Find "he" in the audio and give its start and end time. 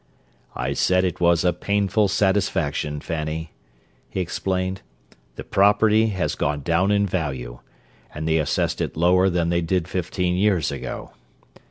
4.09-4.19